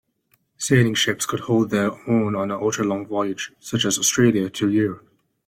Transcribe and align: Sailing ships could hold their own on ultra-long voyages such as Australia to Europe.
Sailing 0.57 0.95
ships 0.95 1.27
could 1.27 1.41
hold 1.41 1.69
their 1.69 1.91
own 2.09 2.35
on 2.35 2.49
ultra-long 2.49 3.05
voyages 3.05 3.51
such 3.59 3.85
as 3.85 3.99
Australia 3.99 4.49
to 4.49 4.67
Europe. 4.67 5.07